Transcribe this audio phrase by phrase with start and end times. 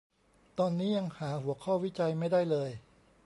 [0.59, 2.69] ตอนนี้ยังหาหัวข้อวิจัยไม่ได้เลย